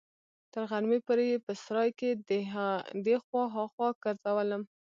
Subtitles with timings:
[0.51, 2.09] تر غرمې پورې يې په سراى کښې
[3.05, 4.63] دې خوا ها خوا ګرځولم.